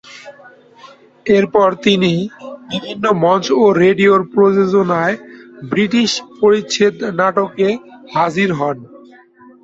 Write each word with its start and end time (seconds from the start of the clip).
এরপর 1.29 1.69
তিনি 1.85 2.13
বিভিন্ন 2.71 3.05
মঞ্চ 3.23 3.45
ও 3.57 3.75
রেডিওর 3.81 4.21
প্রযোজনায় 4.33 5.15
"ব্রিটিশ 5.71 6.09
পরিচ্ছদ 6.39 6.95
নাটকে" 7.19 7.67
হাজির 8.15 8.49
হন। 8.59 8.77